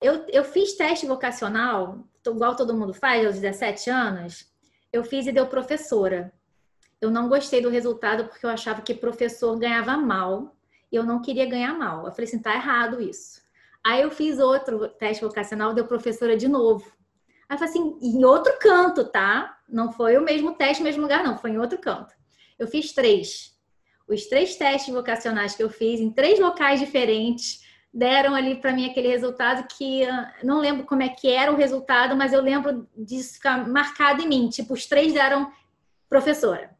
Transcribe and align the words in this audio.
Eu, 0.00 0.26
eu 0.28 0.44
fiz 0.44 0.74
teste 0.74 1.06
vocacional, 1.06 2.08
igual 2.26 2.56
todo 2.56 2.76
mundo 2.76 2.94
faz, 2.94 3.26
aos 3.26 3.38
17 3.38 3.90
anos. 3.90 4.46
Eu 4.92 5.04
fiz 5.04 5.26
e 5.26 5.32
deu 5.32 5.46
professora. 5.46 6.32
Eu 7.00 7.10
não 7.10 7.28
gostei 7.28 7.60
do 7.60 7.68
resultado 7.68 8.26
porque 8.26 8.44
eu 8.44 8.50
achava 8.50 8.82
que 8.82 8.94
professor 8.94 9.58
ganhava 9.58 9.96
mal 9.96 10.56
e 10.90 10.96
eu 10.96 11.04
não 11.04 11.20
queria 11.20 11.46
ganhar 11.46 11.74
mal. 11.74 12.06
Eu 12.06 12.12
falei 12.12 12.26
assim, 12.26 12.38
tá 12.38 12.54
errado 12.54 13.00
isso. 13.00 13.40
Aí 13.84 14.02
eu 14.02 14.10
fiz 14.10 14.38
outro 14.38 14.88
teste 14.88 15.24
vocacional, 15.24 15.74
deu 15.74 15.86
professora 15.86 16.36
de 16.36 16.48
novo. 16.48 16.92
Aí 17.48 17.54
eu 17.54 17.58
falei 17.58 17.70
assim, 17.70 17.98
em 18.02 18.24
outro 18.24 18.58
canto, 18.58 19.04
tá? 19.04 19.58
Não 19.68 19.92
foi 19.92 20.16
o 20.16 20.22
mesmo 20.22 20.54
teste, 20.54 20.82
mesmo 20.82 21.02
lugar, 21.02 21.22
não, 21.24 21.38
foi 21.38 21.50
em 21.50 21.58
outro 21.58 21.78
canto. 21.78 22.14
Eu 22.58 22.66
fiz 22.66 22.92
três. 22.92 23.58
Os 24.08 24.26
três 24.26 24.56
testes 24.56 24.92
vocacionais 24.92 25.54
que 25.54 25.62
eu 25.62 25.70
fiz 25.70 26.00
em 26.00 26.10
três 26.10 26.38
locais 26.38 26.80
diferentes 26.80 27.64
deram 27.92 28.34
ali 28.34 28.56
para 28.56 28.72
mim 28.72 28.88
aquele 28.88 29.08
resultado 29.08 29.66
que 29.76 30.04
ah, 30.04 30.32
não 30.42 30.58
lembro 30.58 30.86
como 30.86 31.02
é 31.02 31.08
que 31.08 31.28
era 31.28 31.52
o 31.52 31.56
resultado, 31.56 32.16
mas 32.16 32.32
eu 32.32 32.40
lembro 32.40 32.88
disso 32.96 33.34
ficar 33.34 33.68
marcado 33.68 34.22
em 34.22 34.28
mim. 34.28 34.48
Tipo, 34.48 34.74
os 34.74 34.86
três 34.86 35.12
deram 35.12 35.50
professora. 36.08 36.70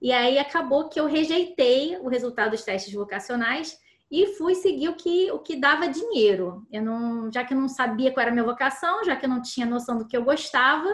E 0.00 0.12
aí 0.12 0.38
acabou 0.38 0.88
que 0.88 1.00
eu 1.00 1.06
rejeitei 1.06 1.96
o 1.98 2.08
resultado 2.08 2.50
dos 2.50 2.62
testes 2.62 2.92
vocacionais 2.92 3.78
e 4.10 4.34
fui 4.34 4.54
seguir 4.54 4.88
o 4.88 4.94
que, 4.94 5.30
o 5.32 5.38
que 5.38 5.56
dava 5.56 5.88
dinheiro. 5.88 6.66
Eu 6.70 6.82
não, 6.82 7.32
já 7.32 7.44
que 7.44 7.54
eu 7.54 7.58
não 7.58 7.68
sabia 7.68 8.12
qual 8.12 8.22
era 8.22 8.30
a 8.30 8.34
minha 8.34 8.44
vocação, 8.44 9.04
já 9.04 9.16
que 9.16 9.24
eu 9.24 9.30
não 9.30 9.42
tinha 9.42 9.66
noção 9.66 9.98
do 9.98 10.06
que 10.06 10.16
eu 10.16 10.24
gostava, 10.24 10.88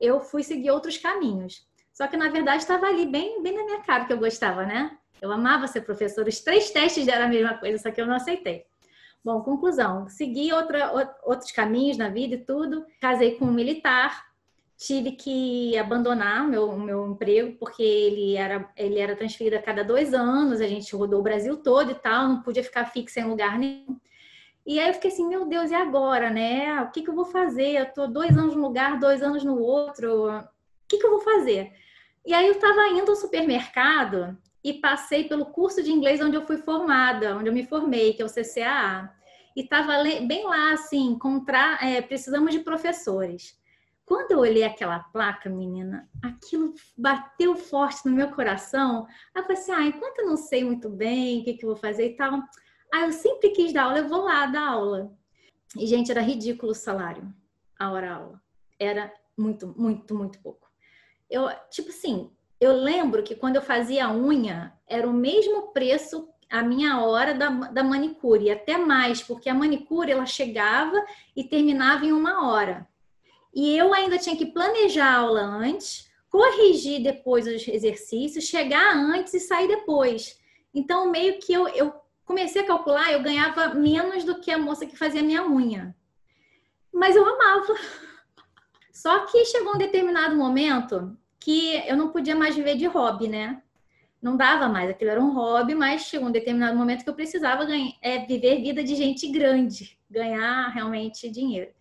eu 0.00 0.20
fui 0.20 0.42
seguir 0.42 0.70
outros 0.70 0.98
caminhos. 0.98 1.66
Só 1.92 2.06
que 2.06 2.16
na 2.16 2.28
verdade 2.28 2.62
estava 2.62 2.86
ali 2.86 3.06
bem, 3.06 3.42
bem 3.42 3.56
na 3.56 3.64
minha 3.64 3.80
cara 3.80 4.04
que 4.04 4.12
eu 4.12 4.18
gostava, 4.18 4.64
né? 4.64 4.96
Eu 5.20 5.30
amava 5.30 5.66
ser 5.66 5.82
professora. 5.82 6.28
Os 6.28 6.40
três 6.40 6.70
testes 6.70 7.06
eram 7.06 7.26
a 7.26 7.28
mesma 7.28 7.54
coisa, 7.54 7.78
só 7.78 7.90
que 7.90 8.00
eu 8.00 8.06
não 8.06 8.16
aceitei. 8.16 8.66
Bom, 9.24 9.40
conclusão. 9.42 10.08
Segui 10.08 10.52
outra, 10.52 10.92
outros 11.22 11.52
caminhos 11.52 11.96
na 11.96 12.08
vida 12.08 12.34
e 12.34 12.44
tudo. 12.44 12.84
Casei 13.00 13.36
com 13.36 13.44
um 13.44 13.52
militar. 13.52 14.24
Tive 14.76 15.12
que 15.12 15.78
abandonar 15.78 16.48
meu, 16.48 16.76
meu 16.76 17.06
emprego, 17.06 17.56
porque 17.56 17.82
ele 17.82 18.36
era, 18.36 18.68
ele 18.76 18.98
era 18.98 19.14
transferido 19.14 19.54
a 19.56 19.62
cada 19.62 19.84
dois 19.84 20.12
anos. 20.12 20.60
A 20.60 20.66
gente 20.66 20.94
rodou 20.96 21.20
o 21.20 21.22
Brasil 21.22 21.56
todo 21.56 21.92
e 21.92 21.94
tal. 21.94 22.26
Não 22.28 22.42
podia 22.42 22.64
ficar 22.64 22.86
fixa 22.86 23.20
em 23.20 23.28
lugar 23.28 23.58
nenhum. 23.58 23.96
E 24.66 24.80
aí 24.80 24.88
eu 24.88 24.94
fiquei 24.94 25.10
assim, 25.10 25.28
meu 25.28 25.46
Deus, 25.46 25.70
e 25.70 25.74
agora, 25.74 26.28
né? 26.28 26.80
O 26.82 26.90
que, 26.90 27.02
que 27.02 27.10
eu 27.10 27.14
vou 27.14 27.24
fazer? 27.24 27.76
Eu 27.76 27.92
tô 27.92 28.08
dois 28.08 28.36
anos 28.36 28.56
num 28.56 28.62
lugar, 28.62 28.98
dois 28.98 29.22
anos 29.22 29.44
no 29.44 29.58
outro. 29.58 30.30
O 30.30 30.44
que, 30.88 30.98
que 30.98 31.06
eu 31.06 31.10
vou 31.10 31.20
fazer? 31.20 31.72
E 32.26 32.34
aí 32.34 32.46
eu 32.46 32.54
estava 32.54 32.88
indo 32.88 33.10
ao 33.10 33.16
supermercado 33.16 34.36
e 34.64 34.74
passei 34.74 35.24
pelo 35.24 35.46
curso 35.46 35.82
de 35.82 35.90
inglês 35.90 36.20
onde 36.20 36.36
eu 36.36 36.46
fui 36.46 36.56
formada, 36.56 37.36
onde 37.36 37.48
eu 37.48 37.52
me 37.52 37.66
formei, 37.66 38.12
que 38.12 38.22
é 38.22 38.24
o 38.24 38.28
CCAA. 38.28 39.12
E 39.56 39.62
estava 39.62 40.02
bem 40.02 40.44
lá, 40.44 40.72
assim, 40.72 41.18
contra, 41.18 41.78
é, 41.82 42.00
precisamos 42.00 42.52
de 42.52 42.60
professores. 42.60 43.60
Quando 44.04 44.32
eu 44.32 44.38
olhei 44.40 44.62
aquela 44.62 44.98
placa, 44.98 45.48
menina, 45.48 46.08
aquilo 46.22 46.74
bateu 46.96 47.56
forte 47.56 48.06
no 48.06 48.14
meu 48.14 48.30
coração. 48.30 49.06
Aí 49.34 49.40
eu 49.40 49.42
falei 49.42 49.58
assim, 49.58 49.72
ah, 49.72 49.84
enquanto 49.84 50.18
eu 50.20 50.26
não 50.26 50.36
sei 50.36 50.64
muito 50.64 50.88
bem 50.88 51.40
o 51.40 51.44
que, 51.44 51.54
que 51.54 51.64
eu 51.64 51.70
vou 51.70 51.76
fazer 51.76 52.10
e 52.10 52.16
tal, 52.16 52.42
ah, 52.92 53.06
eu 53.06 53.12
sempre 53.12 53.50
quis 53.50 53.72
dar 53.72 53.84
aula, 53.84 53.98
eu 53.98 54.08
vou 54.08 54.22
lá 54.22 54.46
dar 54.46 54.68
aula. 54.68 55.12
E, 55.78 55.86
gente, 55.86 56.10
era 56.10 56.20
ridículo 56.20 56.72
o 56.72 56.74
salário, 56.74 57.32
a 57.78 57.90
hora-aula. 57.90 58.40
Era 58.78 59.12
muito, 59.36 59.74
muito, 59.78 60.14
muito 60.14 60.38
pouco. 60.40 60.70
Eu, 61.30 61.48
tipo 61.70 61.88
assim, 61.88 62.30
eu 62.62 62.74
lembro 62.74 63.24
que 63.24 63.34
quando 63.34 63.56
eu 63.56 63.62
fazia 63.62 64.08
unha, 64.08 64.72
era 64.86 65.08
o 65.08 65.12
mesmo 65.12 65.72
preço 65.72 66.28
a 66.48 66.62
minha 66.62 67.00
hora 67.00 67.34
da, 67.34 67.48
da 67.48 67.82
manicure, 67.82 68.52
até 68.52 68.78
mais, 68.78 69.20
porque 69.20 69.48
a 69.48 69.54
manicure 69.54 70.12
ela 70.12 70.26
chegava 70.26 71.04
e 71.34 71.42
terminava 71.42 72.06
em 72.06 72.12
uma 72.12 72.46
hora. 72.46 72.86
E 73.52 73.76
eu 73.76 73.92
ainda 73.92 74.16
tinha 74.16 74.36
que 74.36 74.46
planejar 74.46 75.06
a 75.06 75.16
aula 75.18 75.40
antes, 75.40 76.08
corrigir 76.30 77.02
depois 77.02 77.48
os 77.48 77.66
exercícios, 77.66 78.44
chegar 78.44 78.94
antes 78.96 79.34
e 79.34 79.40
sair 79.40 79.66
depois. 79.66 80.38
Então, 80.72 81.10
meio 81.10 81.40
que 81.40 81.52
eu, 81.52 81.66
eu 81.68 81.92
comecei 82.24 82.62
a 82.62 82.66
calcular, 82.66 83.10
eu 83.10 83.22
ganhava 83.22 83.74
menos 83.74 84.22
do 84.22 84.40
que 84.40 84.52
a 84.52 84.58
moça 84.58 84.86
que 84.86 84.96
fazia 84.96 85.22
minha 85.22 85.44
unha. 85.44 85.96
Mas 86.92 87.16
eu 87.16 87.26
amava. 87.26 87.74
Só 88.92 89.26
que 89.26 89.44
chegou 89.46 89.74
um 89.74 89.78
determinado 89.78 90.36
momento 90.36 91.18
que 91.42 91.82
eu 91.86 91.96
não 91.96 92.10
podia 92.10 92.34
mais 92.34 92.54
viver 92.54 92.76
de 92.76 92.86
hobby, 92.86 93.28
né? 93.28 93.62
Não 94.20 94.36
dava 94.36 94.68
mais, 94.68 94.88
aquilo 94.88 95.10
era 95.10 95.20
um 95.20 95.34
hobby, 95.34 95.74
mas 95.74 96.02
chegou 96.02 96.28
um 96.28 96.32
determinado 96.32 96.76
momento 96.76 97.02
que 97.02 97.10
eu 97.10 97.14
precisava 97.14 97.64
ganhar, 97.64 97.92
é, 98.00 98.24
viver 98.24 98.62
vida 98.62 98.84
de 98.84 98.94
gente 98.94 99.26
grande, 99.28 99.98
ganhar 100.08 100.68
realmente 100.68 101.28
dinheiro. 101.28 101.72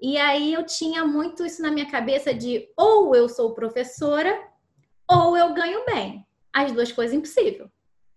E 0.00 0.16
aí 0.18 0.52
eu 0.52 0.64
tinha 0.64 1.04
muito 1.04 1.44
isso 1.44 1.62
na 1.62 1.70
minha 1.70 1.90
cabeça 1.90 2.34
de 2.34 2.68
ou 2.76 3.16
eu 3.16 3.28
sou 3.28 3.54
professora 3.54 4.38
ou 5.10 5.36
eu 5.36 5.54
ganho 5.54 5.84
bem. 5.86 6.24
As 6.52 6.70
duas 6.72 6.92
coisas 6.92 7.16
impossível. 7.16 7.70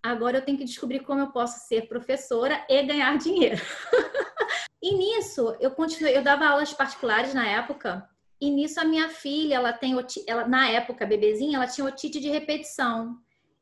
Agora 0.03 0.37
eu 0.37 0.41
tenho 0.41 0.57
que 0.57 0.65
descobrir 0.65 0.99
como 0.99 1.21
eu 1.21 1.31
posso 1.31 1.67
ser 1.67 1.87
professora 1.87 2.65
e 2.67 2.83
ganhar 2.83 3.17
dinheiro. 3.17 3.55
e 4.81 4.95
nisso 4.95 5.55
eu 5.59 5.71
continuei, 5.71 6.17
eu 6.17 6.23
dava 6.23 6.45
aulas 6.45 6.73
particulares 6.73 7.33
na 7.33 7.47
época 7.47 8.07
e 8.41 8.49
nisso 8.49 8.79
a 8.79 8.83
minha 8.83 9.07
filha, 9.07 9.55
ela 9.55 9.71
tem, 9.71 9.95
ela, 10.27 10.47
na 10.47 10.67
época, 10.67 11.05
bebezinha, 11.05 11.57
ela 11.57 11.67
tinha 11.67 11.85
otite 11.85 12.19
de 12.19 12.27
repetição. 12.27 13.15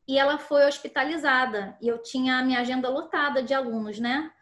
E 0.08 0.18
ela 0.18 0.38
foi 0.38 0.66
hospitalizada. 0.66 1.76
E 1.82 1.86
eu 1.86 2.02
tinha 2.02 2.38
a 2.38 2.42
minha 2.42 2.60
agenda 2.60 2.88
lotada 2.88 3.42
de 3.42 3.52
alunos, 3.52 4.00
né? 4.00 4.32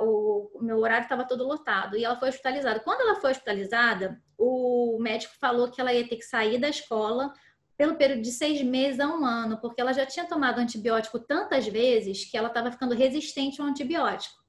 o, 0.00 0.58
meu 0.62 0.78
horário 0.78 1.02
estava 1.02 1.26
todo 1.26 1.46
lotado. 1.46 1.98
E 1.98 2.04
ela 2.04 2.16
foi 2.16 2.30
hospitalizada. 2.30 2.80
Quando 2.80 3.02
ela 3.02 3.16
foi 3.16 3.32
hospitalizada, 3.32 4.18
o 4.38 4.96
médico 5.00 5.34
falou 5.38 5.70
que 5.70 5.80
ela 5.80 5.92
ia 5.92 6.08
ter 6.08 6.16
que 6.16 6.24
sair 6.24 6.58
da 6.58 6.68
escola 6.68 7.32
pelo 7.76 7.96
período 7.96 8.22
de 8.22 8.30
seis 8.30 8.62
meses 8.62 9.00
a 9.00 9.08
um 9.08 9.24
ano, 9.24 9.58
porque 9.60 9.80
ela 9.80 9.92
já 9.92 10.06
tinha 10.06 10.26
tomado 10.26 10.60
antibiótico 10.60 11.18
tantas 11.18 11.66
vezes 11.66 12.24
que 12.24 12.36
ela 12.36 12.48
estava 12.48 12.70
ficando 12.70 12.94
resistente 12.94 13.60
ao 13.60 13.66
antibiótico. 13.66 14.42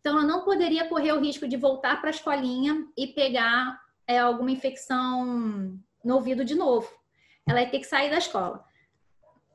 Então, 0.00 0.16
ela 0.16 0.26
não 0.26 0.44
poderia 0.44 0.88
correr 0.88 1.12
o 1.12 1.20
risco 1.20 1.46
de 1.46 1.58
voltar 1.58 2.00
para 2.00 2.08
a 2.08 2.10
escolinha 2.10 2.86
e 2.96 3.08
pegar 3.08 3.78
é, 4.10 4.18
alguma 4.18 4.50
infecção 4.50 5.78
no 6.04 6.14
ouvido 6.14 6.44
de 6.44 6.54
novo. 6.54 6.90
Ela 7.46 7.60
ia 7.62 7.70
ter 7.70 7.78
que 7.78 7.86
sair 7.86 8.10
da 8.10 8.18
escola. 8.18 8.64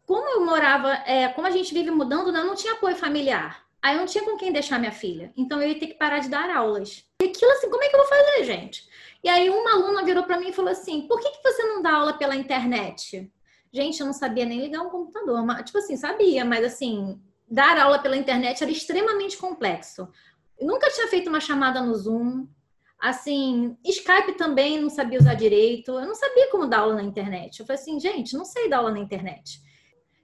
Como 0.05 0.27
eu 0.29 0.45
morava, 0.45 0.93
é, 1.05 1.27
como 1.29 1.47
a 1.47 1.51
gente 1.51 1.73
vive 1.73 1.91
mudando, 1.91 2.31
né, 2.31 2.39
eu 2.39 2.45
não 2.45 2.55
tinha 2.55 2.73
apoio 2.73 2.95
familiar. 2.95 3.65
Aí 3.81 3.95
eu 3.95 3.99
não 3.99 4.05
tinha 4.07 4.23
com 4.23 4.37
quem 4.37 4.51
deixar 4.51 4.79
minha 4.79 4.91
filha. 4.91 5.33
Então 5.35 5.61
eu 5.61 5.69
ia 5.69 5.79
ter 5.79 5.87
que 5.87 5.95
parar 5.95 6.19
de 6.19 6.29
dar 6.29 6.49
aulas. 6.49 7.05
E 7.21 7.25
aquilo 7.25 7.51
assim, 7.51 7.69
como 7.69 7.83
é 7.83 7.89
que 7.89 7.95
eu 7.95 7.99
vou 7.99 8.07
fazer, 8.07 8.43
gente? 8.45 8.87
E 9.23 9.29
aí 9.29 9.49
uma 9.49 9.73
aluna 9.73 10.03
virou 10.03 10.23
para 10.23 10.39
mim 10.39 10.49
e 10.49 10.53
falou 10.53 10.71
assim: 10.71 11.07
por 11.07 11.19
que, 11.19 11.29
que 11.31 11.43
você 11.43 11.63
não 11.63 11.81
dá 11.81 11.93
aula 11.93 12.13
pela 12.13 12.35
internet? 12.35 13.31
Gente, 13.71 13.99
eu 13.99 14.05
não 14.05 14.13
sabia 14.13 14.45
nem 14.45 14.61
ligar 14.61 14.81
um 14.81 14.89
computador. 14.89 15.45
Mas, 15.45 15.65
tipo 15.65 15.77
assim, 15.77 15.97
sabia, 15.97 16.45
mas 16.45 16.63
assim, 16.63 17.19
dar 17.49 17.77
aula 17.77 17.99
pela 17.99 18.17
internet 18.17 18.63
era 18.63 18.71
extremamente 18.71 19.37
complexo. 19.37 20.07
Eu 20.57 20.67
nunca 20.67 20.89
tinha 20.91 21.07
feito 21.07 21.29
uma 21.29 21.39
chamada 21.39 21.81
no 21.81 21.93
Zoom, 21.93 22.47
Assim, 22.99 23.77
Skype 23.85 24.33
também 24.37 24.79
não 24.79 24.89
sabia 24.89 25.19
usar 25.19 25.35
direito. 25.35 25.91
Eu 25.91 26.07
não 26.07 26.15
sabia 26.15 26.49
como 26.49 26.67
dar 26.67 26.79
aula 26.79 26.95
na 26.95 27.03
internet. 27.03 27.59
Eu 27.59 27.65
falei 27.65 27.81
assim, 27.81 27.99
gente, 27.99 28.35
não 28.35 28.45
sei 28.45 28.69
dar 28.69 28.77
aula 28.77 28.91
na 28.91 28.99
internet. 28.99 29.59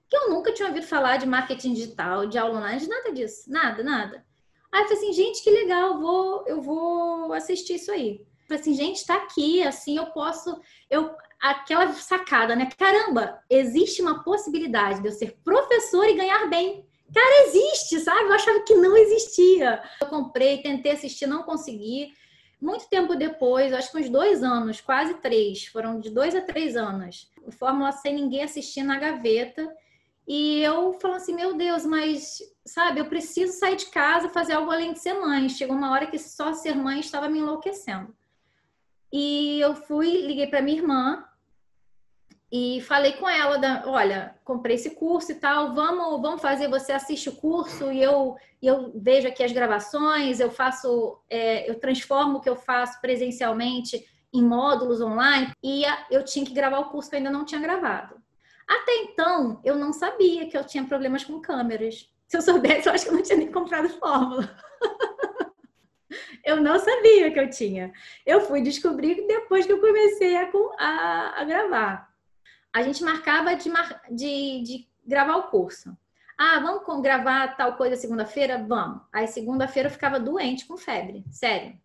Que 0.08 0.16
eu 0.16 0.30
nunca 0.30 0.52
tinha 0.52 0.68
ouvido 0.68 0.86
falar 0.86 1.16
de 1.16 1.26
marketing 1.26 1.74
digital, 1.74 2.26
de 2.26 2.38
aula 2.38 2.58
online, 2.58 2.80
de 2.80 2.88
nada 2.88 3.12
disso. 3.12 3.50
Nada, 3.50 3.82
nada. 3.82 4.24
Aí 4.72 4.82
eu 4.82 4.88
falei 4.88 4.98
assim, 4.98 5.12
gente, 5.12 5.42
que 5.42 5.50
legal, 5.50 5.90
eu 5.90 6.00
vou, 6.00 6.44
eu 6.46 6.62
vou 6.62 7.32
assistir 7.34 7.74
isso 7.74 7.92
aí. 7.92 8.20
Eu 8.20 8.46
falei 8.48 8.60
assim, 8.60 8.74
gente, 8.74 9.06
tá 9.06 9.16
aqui, 9.16 9.62
assim 9.62 9.96
eu 9.98 10.06
posso. 10.06 10.58
Eu, 10.90 11.14
aquela 11.40 11.92
sacada, 11.92 12.56
né? 12.56 12.68
Caramba, 12.78 13.38
existe 13.48 14.00
uma 14.00 14.24
possibilidade 14.24 15.02
de 15.02 15.08
eu 15.08 15.12
ser 15.12 15.36
professor 15.44 16.04
e 16.04 16.14
ganhar 16.14 16.48
bem. 16.48 16.86
Cara, 17.14 17.46
existe, 17.46 18.00
sabe? 18.00 18.24
Eu 18.24 18.32
achava 18.32 18.60
que 18.60 18.74
não 18.74 18.96
existia. 18.96 19.82
Eu 20.00 20.06
comprei, 20.06 20.62
tentei 20.62 20.92
assistir, 20.92 21.26
não 21.26 21.42
consegui 21.42 22.10
muito 22.62 22.88
tempo 22.88 23.16
depois, 23.16 23.72
acho 23.72 23.90
que 23.90 23.98
uns 23.98 24.08
dois 24.08 24.42
anos, 24.42 24.80
quase 24.80 25.14
três, 25.14 25.66
foram 25.66 25.98
de 25.98 26.10
dois 26.10 26.32
a 26.34 26.40
três 26.40 26.76
anos, 26.76 27.28
Fórmula 27.50 27.90
sem 27.90 28.14
ninguém 28.14 28.44
assistir 28.44 28.84
na 28.84 29.00
gaveta. 29.00 29.68
E 30.28 30.62
eu 30.62 30.92
falo 30.94 31.14
assim, 31.14 31.34
meu 31.34 31.54
Deus, 31.54 31.84
mas 31.84 32.38
sabe, 32.64 33.00
eu 33.00 33.06
preciso 33.06 33.58
sair 33.58 33.74
de 33.74 33.86
casa 33.86 34.28
fazer 34.28 34.52
algo 34.52 34.70
além 34.70 34.92
de 34.92 35.00
ser 35.00 35.14
mãe. 35.14 35.48
Chegou 35.48 35.74
uma 35.74 35.90
hora 35.90 36.06
que 36.06 36.16
só 36.20 36.54
ser 36.54 36.76
mãe 36.76 37.00
estava 37.00 37.28
me 37.28 37.40
enlouquecendo. 37.40 38.14
E 39.12 39.58
eu 39.60 39.74
fui, 39.74 40.22
liguei 40.22 40.46
para 40.46 40.62
minha 40.62 40.78
irmã, 40.78 41.24
e 42.52 42.82
falei 42.82 43.12
com 43.12 43.26
ela, 43.26 43.56
da, 43.56 43.84
olha, 43.86 44.36
comprei 44.44 44.76
esse 44.76 44.90
curso 44.90 45.32
e 45.32 45.36
tal, 45.36 45.74
vamos, 45.74 46.20
vamos 46.20 46.42
fazer, 46.42 46.68
você 46.68 46.92
assiste 46.92 47.30
o 47.30 47.36
curso 47.36 47.90
e 47.90 48.02
eu, 48.02 48.36
eu 48.60 48.92
vejo 48.94 49.26
aqui 49.26 49.42
as 49.42 49.52
gravações, 49.52 50.38
eu 50.38 50.50
faço, 50.50 51.18
é, 51.30 51.68
eu 51.68 51.80
transformo 51.80 52.36
o 52.36 52.40
que 52.42 52.50
eu 52.50 52.54
faço 52.54 53.00
presencialmente 53.00 54.06
em 54.34 54.44
módulos 54.44 55.00
online 55.00 55.50
e 55.64 55.84
eu 56.10 56.22
tinha 56.26 56.44
que 56.44 56.52
gravar 56.52 56.80
o 56.80 56.90
curso 56.90 57.08
que 57.08 57.16
eu 57.16 57.18
ainda 57.18 57.30
não 57.30 57.46
tinha 57.46 57.60
gravado. 57.60 58.20
Até 58.68 58.96
então, 58.96 59.58
eu 59.64 59.74
não 59.74 59.90
sabia 59.90 60.46
que 60.46 60.56
eu 60.56 60.64
tinha 60.64 60.84
problemas 60.84 61.24
com 61.24 61.40
câmeras. 61.40 62.10
Se 62.28 62.36
eu 62.36 62.42
soubesse, 62.42 62.86
eu 62.86 62.92
acho 62.92 63.04
que 63.04 63.10
eu 63.10 63.14
não 63.14 63.22
tinha 63.22 63.38
nem 63.38 63.50
comprado 63.50 63.88
fórmula. 63.88 64.54
Eu 66.44 66.60
não 66.60 66.78
sabia 66.78 67.30
que 67.30 67.38
eu 67.38 67.48
tinha. 67.48 67.92
Eu 68.26 68.40
fui 68.40 68.60
descobrir 68.60 69.26
depois 69.28 69.64
que 69.64 69.72
eu 69.72 69.80
comecei 69.80 70.36
a, 70.36 70.50
a, 70.78 71.40
a 71.40 71.44
gravar. 71.44 72.11
A 72.72 72.82
gente 72.82 73.04
marcava 73.04 73.54
de, 73.54 73.70
de, 74.10 74.62
de 74.62 74.88
gravar 75.06 75.36
o 75.36 75.44
curso. 75.44 75.96
Ah, 76.38 76.58
vamos 76.60 77.02
gravar 77.02 77.56
tal 77.56 77.76
coisa 77.76 77.96
segunda-feira? 77.96 78.64
Vamos. 78.66 79.02
Aí 79.12 79.26
segunda-feira 79.26 79.88
eu 79.88 79.92
ficava 79.92 80.18
doente 80.18 80.66
com 80.66 80.76
febre, 80.76 81.24
sério. 81.30 81.78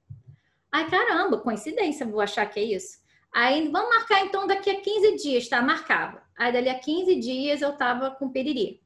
Ai, 0.71 0.89
caramba, 0.89 1.39
coincidência, 1.39 2.05
vou 2.05 2.21
achar 2.21 2.45
que 2.45 2.59
é 2.59 2.63
isso. 2.63 2.99
Aí, 3.33 3.69
vamos 3.69 3.89
marcar 3.89 4.21
então 4.21 4.47
daqui 4.47 4.69
a 4.69 4.81
15 4.81 5.15
dias, 5.17 5.47
tá? 5.47 5.61
Marcava. 5.61 6.23
Aí, 6.37 6.51
dali 6.51 6.69
a 6.69 6.79
15 6.79 7.15
dias 7.15 7.61
eu 7.61 7.73
tava 7.73 8.11
com 8.11 8.31
periri. 8.31 8.81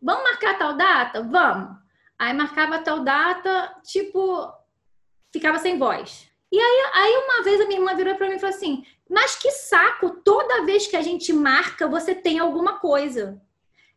Vamos 0.00 0.22
marcar 0.22 0.58
tal 0.58 0.76
data? 0.76 1.22
Vamos. 1.22 1.76
Aí, 2.18 2.32
marcava 2.32 2.78
tal 2.78 3.00
data, 3.00 3.74
tipo, 3.82 4.52
ficava 5.32 5.58
sem 5.58 5.78
voz. 5.78 6.27
E 6.50 6.58
aí, 6.58 6.90
aí 6.94 7.16
uma 7.24 7.42
vez 7.42 7.60
a 7.60 7.66
minha 7.66 7.80
irmã 7.80 7.94
virou 7.94 8.14
para 8.14 8.28
mim 8.28 8.36
e 8.36 8.38
falou 8.38 8.54
assim: 8.54 8.84
Mas 9.08 9.36
que 9.36 9.50
saco, 9.50 10.22
toda 10.24 10.64
vez 10.64 10.86
que 10.86 10.96
a 10.96 11.02
gente 11.02 11.32
marca, 11.32 11.86
você 11.86 12.14
tem 12.14 12.38
alguma 12.38 12.78
coisa. 12.78 13.40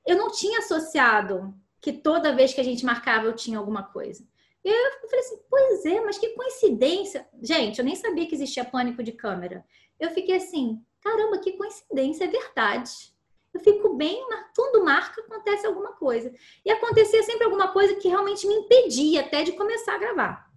Eu 0.06 0.18
não 0.18 0.31
tinha 0.31 0.59
associado 0.59 1.53
que 1.80 1.92
toda 1.92 2.36
vez 2.36 2.53
que 2.53 2.62
a 2.62 2.63
gente 2.63 2.86
marcava 2.86 3.25
eu 3.25 3.33
tinha 3.33 3.57
alguma 3.57 3.83
coisa. 3.83 4.24
E 4.63 4.69
aí 4.69 4.75
eu 4.75 5.09
falei 5.09 5.25
assim, 5.25 5.39
pois 5.50 5.86
é, 5.86 6.00
mas 6.01 6.18
que 6.18 6.30
coincidência. 6.30 7.27
Gente, 7.42 7.80
eu 7.80 7.86
nem 7.86 7.95
sabia 7.95 8.27
que 8.27 8.36
existia 8.36 8.63
pânico 8.63 9.01
de 9.01 9.12
câmera. 9.12 9.65
Eu 10.00 10.12
fiquei 10.12 10.36
assim, 10.36 10.80
caramba, 11.01 11.39
que 11.39 11.53
coincidência, 11.53 12.25
é 12.25 12.27
verdade. 12.27 13.12
Eu 13.53 13.59
fico 13.59 13.95
bem, 13.95 14.24
tudo 14.53 14.83
marca, 14.83 15.19
acontece 15.21 15.65
alguma 15.65 15.94
coisa. 15.94 16.31
E 16.63 16.71
acontecia 16.71 17.24
sempre 17.24 17.44
alguma 17.44 17.69
coisa 17.69 17.95
que 17.95 18.07
realmente 18.07 18.48
me 18.48 18.53
impedia 18.53 19.21
até 19.21 19.44
de 19.44 19.53
começar 19.53 19.95
a 19.95 20.00
gravar. 20.00 20.50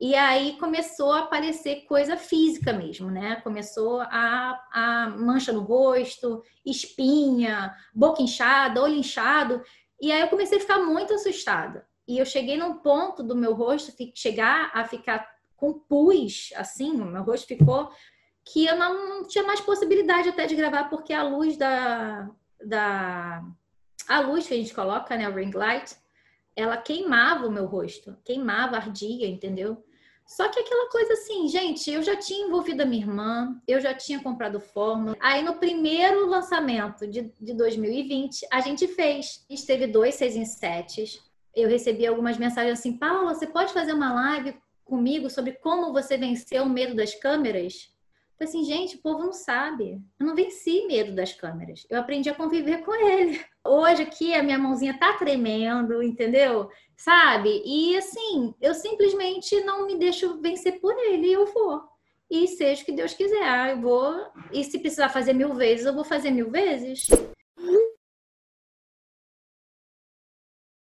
E 0.00 0.14
aí 0.14 0.56
começou 0.56 1.12
a 1.12 1.20
aparecer 1.20 1.84
coisa 1.84 2.16
física 2.16 2.72
mesmo, 2.72 3.10
né? 3.10 3.36
Começou 3.42 4.00
a, 4.00 4.58
a 4.72 5.10
mancha 5.10 5.52
no 5.52 5.60
rosto, 5.60 6.42
espinha, 6.64 7.76
boca 7.94 8.22
inchada, 8.22 8.82
olho 8.82 8.94
inchado. 8.94 9.62
E 10.00 10.10
aí 10.10 10.22
eu 10.22 10.28
comecei 10.28 10.56
a 10.56 10.60
ficar 10.60 10.78
muito 10.78 11.12
assustada. 11.12 11.86
E 12.08 12.18
eu 12.18 12.24
cheguei 12.24 12.56
num 12.56 12.78
ponto 12.78 13.22
do 13.22 13.36
meu 13.36 13.52
rosto 13.52 13.92
chegar 14.14 14.70
a 14.72 14.84
ficar 14.84 15.28
com 15.54 15.74
pus, 15.74 16.50
assim, 16.56 16.98
o 16.98 17.04
meu 17.04 17.22
rosto 17.22 17.46
ficou 17.46 17.90
que 18.42 18.64
eu 18.64 18.76
não 18.76 19.28
tinha 19.28 19.44
mais 19.44 19.60
possibilidade 19.60 20.30
até 20.30 20.46
de 20.46 20.56
gravar 20.56 20.84
porque 20.84 21.12
a 21.12 21.22
luz 21.22 21.58
da 21.58 22.30
da 22.64 23.44
a 24.08 24.20
luz 24.20 24.46
que 24.46 24.54
a 24.54 24.56
gente 24.56 24.74
coloca, 24.74 25.14
né, 25.16 25.28
o 25.28 25.34
ring 25.34 25.52
light, 25.52 25.94
ela 26.56 26.76
queimava 26.76 27.46
o 27.46 27.52
meu 27.52 27.66
rosto, 27.66 28.16
queimava, 28.24 28.76
ardia, 28.76 29.28
entendeu? 29.28 29.84
Só 30.30 30.48
que 30.48 30.60
aquela 30.60 30.88
coisa 30.90 31.14
assim, 31.14 31.48
gente, 31.48 31.90
eu 31.90 32.02
já 32.02 32.16
tinha 32.16 32.46
envolvido 32.46 32.82
a 32.82 32.86
minha 32.86 33.02
irmã, 33.02 33.60
eu 33.66 33.80
já 33.80 33.92
tinha 33.92 34.22
comprado 34.22 34.60
fórmula. 34.60 35.16
Aí 35.20 35.42
no 35.42 35.56
primeiro 35.56 36.26
lançamento 36.26 37.06
de, 37.06 37.32
de 37.40 37.52
2020, 37.54 38.46
a 38.50 38.60
gente 38.60 38.86
fez. 38.86 39.44
A 39.48 39.52
gente 39.52 39.66
teve 39.66 39.86
dois 39.88 40.14
seis 40.14 40.36
em 40.36 40.44
sete 40.44 41.20
eu 41.54 41.68
recebi 41.68 42.06
algumas 42.06 42.38
mensagens 42.38 42.78
assim: 42.78 42.96
Paula, 42.96 43.34
você 43.34 43.46
pode 43.46 43.72
fazer 43.72 43.92
uma 43.92 44.12
live 44.12 44.56
comigo 44.84 45.28
sobre 45.30 45.52
como 45.52 45.92
você 45.92 46.16
venceu 46.16 46.64
o 46.64 46.68
medo 46.68 46.94
das 46.94 47.14
câmeras? 47.14 47.92
Falei 48.40 48.54
assim, 48.54 48.64
gente, 48.64 48.96
o 48.96 49.02
povo 49.02 49.24
não 49.24 49.34
sabe. 49.34 50.00
Eu 50.18 50.24
não 50.24 50.34
venci 50.34 50.86
medo 50.86 51.14
das 51.14 51.30
câmeras. 51.30 51.86
Eu 51.90 52.00
aprendi 52.00 52.30
a 52.30 52.34
conviver 52.34 52.78
com 52.78 52.94
ele. 52.94 53.38
Hoje 53.62 54.00
aqui 54.00 54.32
a 54.32 54.42
minha 54.42 54.58
mãozinha 54.58 54.98
tá 54.98 55.12
tremendo, 55.12 56.02
entendeu? 56.02 56.70
Sabe? 56.96 57.62
E 57.66 57.94
assim, 57.98 58.54
eu 58.58 58.72
simplesmente 58.72 59.60
não 59.60 59.86
me 59.86 59.98
deixo 59.98 60.40
vencer 60.40 60.80
por 60.80 60.96
ele. 60.98 61.30
Eu 61.30 61.52
vou. 61.52 61.82
E 62.30 62.48
seja 62.48 62.80
o 62.80 62.86
que 62.86 62.92
Deus 62.92 63.12
quiser. 63.12 63.72
Eu 63.72 63.82
vou. 63.82 64.26
E 64.50 64.64
se 64.64 64.78
precisar 64.78 65.10
fazer 65.10 65.34
mil 65.34 65.52
vezes, 65.52 65.84
eu 65.84 65.94
vou 65.94 66.04
fazer 66.04 66.30
mil 66.30 66.50
vezes. 66.50 67.08